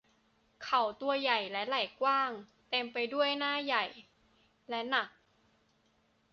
[0.63, 2.31] เขาตัวใหญ่และไหล่กว้าง
[2.69, 3.85] เต็มไปด้วยหน้าใหญ่
[4.69, 5.09] และหนัก